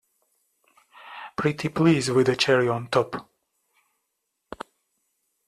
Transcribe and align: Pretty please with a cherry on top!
Pretty 1.37 1.69
please 1.69 2.09
with 2.09 2.27
a 2.27 2.35
cherry 2.35 2.67
on 2.67 2.87
top! 2.87 3.29